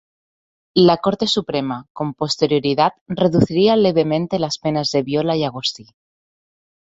[0.85, 5.85] La Corte Suprema con posterioridad reduciría levemente las penas de Viola y Agosti.